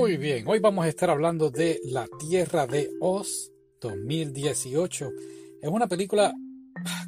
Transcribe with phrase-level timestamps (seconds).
[0.00, 3.52] Muy bien, hoy vamos a estar hablando de La Tierra de Oz
[3.82, 5.10] 2018.
[5.60, 6.32] Es una película,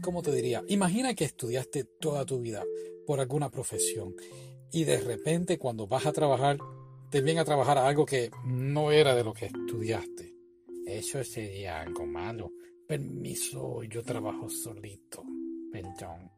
[0.02, 0.62] ¿cómo te diría?
[0.68, 2.62] Imagina que estudiaste toda tu vida
[3.06, 4.14] por alguna profesión
[4.70, 6.58] y de repente cuando vas a trabajar
[7.10, 10.34] te vienen a trabajar a algo que no era de lo que estudiaste.
[10.86, 12.52] Eso sería algo malo.
[12.86, 15.24] Permiso, yo trabajo solito.
[15.72, 16.30] Perdón.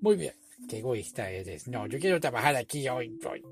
[0.00, 0.32] Muy bien,
[0.66, 1.68] qué egoísta eres.
[1.68, 3.18] No, yo quiero trabajar aquí hoy.
[3.30, 3.42] hoy.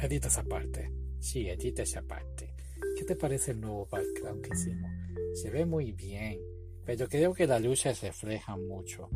[0.00, 0.92] Edita esa parte.
[1.18, 2.54] Sí, edita esa parte.
[2.96, 4.90] ¿Qué te parece el nuevo background que hicimos?
[5.34, 6.40] Se ve muy bien,
[6.84, 9.08] pero creo que la luz se refleja mucho.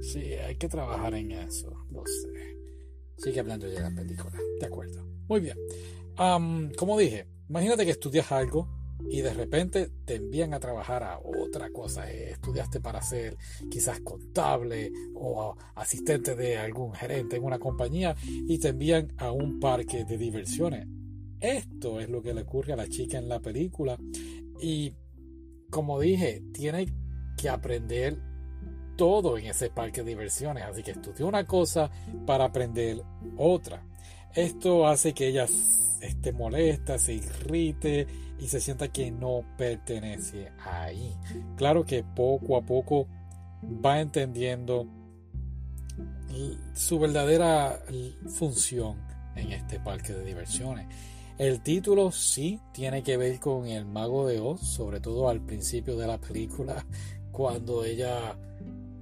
[0.00, 2.56] Sí, hay que trabajar en eso, lo sé.
[3.16, 5.06] Sigue hablando de la película, de acuerdo.
[5.28, 5.56] Muy bien.
[6.76, 11.70] como dije, imagínate que estudias algo y de repente te envían a trabajar a otra
[11.70, 12.10] cosa.
[12.10, 13.36] Eh, estudiaste para ser
[13.70, 19.60] quizás contable o asistente de algún gerente en una compañía y te envían a un
[19.60, 20.86] parque de diversiones.
[21.40, 23.98] Esto es lo que le ocurre a la chica en la película
[24.60, 24.92] y
[25.70, 26.86] como dije, tiene
[27.36, 28.18] que aprender
[28.96, 30.64] todo en ese parque de diversiones.
[30.64, 31.90] Así que estudió una cosa
[32.26, 33.02] para aprender
[33.38, 33.86] otra.
[34.34, 35.46] Esto hace que ella
[36.00, 38.06] esté molesta, se irrite
[38.38, 41.14] y se sienta que no pertenece ahí.
[41.56, 43.06] Claro que poco a poco
[43.84, 44.86] va entendiendo
[46.74, 47.82] su verdadera
[48.28, 48.96] función
[49.34, 50.86] en este parque de diversiones.
[51.38, 55.96] El título sí tiene que ver con el mago de Oz, sobre todo al principio
[55.96, 56.84] de la película,
[57.32, 58.34] cuando ella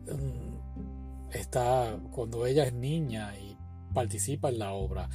[0.07, 3.48] mm, está, cuando ella es niña y
[3.99, 5.09] participa en la obra.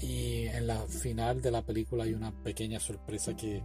[0.00, 3.62] Y en la final de la película hay una pequeña sorpresa que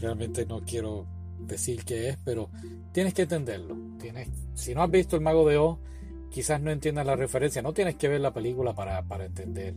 [0.00, 1.06] realmente no quiero
[1.38, 2.48] decir qué es, pero
[2.92, 3.76] tienes que entenderlo.
[3.98, 5.78] Tienes, si no has visto El Mago de Oz,
[6.30, 7.60] quizás no entiendas la referencia.
[7.60, 9.74] No tienes que ver la película para, para entender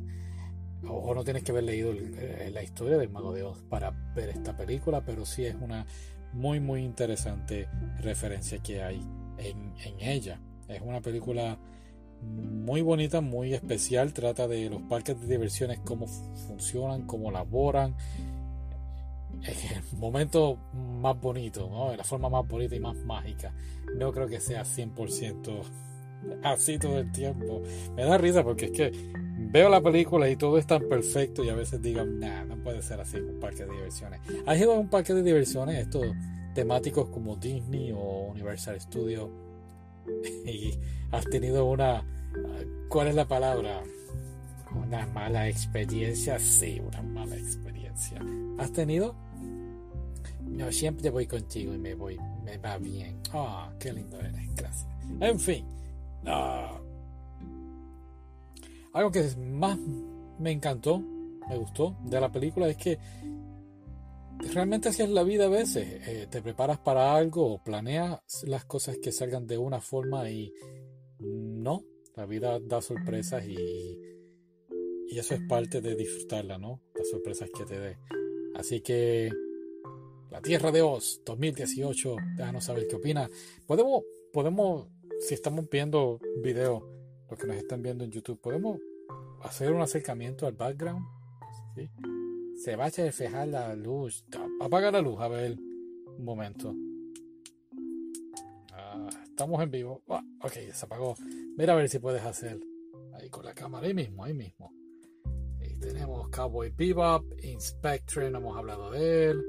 [0.87, 4.29] o, no tienes que haber leído eh, la historia del Mago de Oz para ver
[4.29, 5.85] esta película, pero sí es una
[6.33, 7.67] muy muy interesante
[7.99, 9.01] referencia que hay
[9.39, 10.39] en, ella.
[10.67, 11.57] Es una película
[12.21, 17.95] muy bonita, muy especial, trata de los parques de diversiones, cómo funcionan, cómo laboran,
[19.43, 21.95] el momento más bonito, ¿no?
[21.95, 23.53] la forma más bonita y más mágica.
[23.95, 25.61] No creo que sea 100%
[26.43, 27.61] así todo el tiempo.
[27.95, 28.91] Me da risa porque es que
[29.51, 32.81] veo la película y todo es tan perfecto y a veces digo, nah, no puede
[32.81, 34.21] ser así un parque de diversiones.
[34.45, 36.05] ¿Has ido a un parque de diversiones, estos
[36.53, 39.29] temáticos como Disney o Universal Studios?
[41.11, 42.03] has tenido una,
[42.89, 43.81] ¿cuál es la palabra?
[44.75, 48.21] Una mala experiencia, sí, una mala experiencia.
[48.57, 49.15] ¿Has tenido?
[50.41, 53.19] No, siempre voy contigo y me voy, me va bien.
[53.33, 54.87] Ah, qué lindo eres, gracias.
[55.19, 55.65] En fin,
[56.25, 56.77] uh,
[58.93, 59.77] algo que más
[60.39, 62.99] me encantó, me gustó de la película es que
[64.53, 65.87] realmente así es la vida a veces.
[66.07, 70.53] Eh, te preparas para algo o planeas las cosas que salgan de una forma y
[71.19, 71.83] no,
[72.15, 73.99] la vida da sorpresas y,
[75.09, 76.81] y eso es parte de disfrutarla, ¿no?
[76.95, 77.97] Las sorpresas que te dé.
[78.55, 79.31] Así que
[80.31, 83.29] La Tierra de Oz 2018, déjanos saber qué opinas.
[83.65, 84.87] Podemos, podemos,
[85.19, 86.83] si estamos viendo videos,
[87.29, 88.79] los que nos están viendo en YouTube, podemos
[89.41, 91.05] hacer un acercamiento al background.
[92.55, 94.25] Se va a reflejar la luz.
[94.59, 95.57] Apaga la luz, a ver.
[96.17, 96.73] Un momento.
[98.73, 99.07] Ah,
[99.37, 100.01] estamos en vivo.
[100.09, 101.15] Ah, ok, se apagó.
[101.55, 102.59] Mira a ver si puedes hacer.
[103.13, 104.73] Ahí con la cámara, ahí mismo, ahí mismo.
[105.79, 109.43] Tenemos Cowboy Bebop, Inspector, no hemos hablado de él.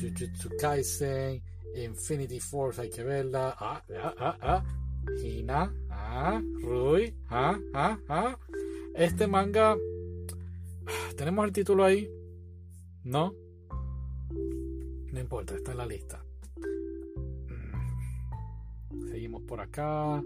[0.00, 1.42] Jujutsu Kaisen,
[1.74, 3.54] Infinity Force, hay que verla.
[3.58, 4.64] Ah, ah, ah, ah.
[5.22, 8.38] Hina, ah, Rui, ah, ah, ah.
[8.94, 9.76] Este manga.
[11.14, 12.10] Tenemos el título ahí.
[13.04, 13.34] ¿No?
[15.12, 16.25] No importa, está en la lista.
[19.40, 20.22] Por acá.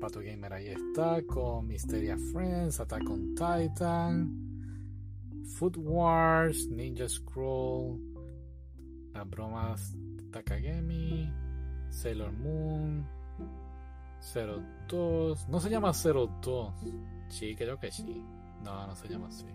[0.00, 1.22] Pato Gamer ahí está.
[1.22, 2.80] Con Mysteria Friends.
[2.80, 4.46] Attack on Titan.
[5.56, 6.68] Food Wars.
[6.68, 7.98] Ninja Scroll.
[9.12, 9.96] Las bromas
[10.30, 11.32] Takagemi.
[11.90, 13.06] Sailor Moon.
[14.20, 15.48] 02.
[15.48, 16.74] No se llama 02.
[17.28, 18.22] Sí, creo que sí.
[18.62, 19.46] No, no se llama así.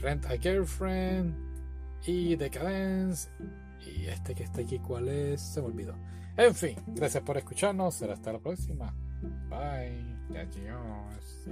[0.00, 1.34] Rent a Girlfriend
[2.06, 3.28] y Decadence.
[3.80, 5.40] Y este que está aquí, ¿cuál es?
[5.40, 5.94] Se me olvidó.
[6.36, 7.94] En fin, gracias por escucharnos.
[7.94, 8.94] Será hasta la próxima.
[9.48, 10.16] Bye.
[10.38, 11.46] Adiós.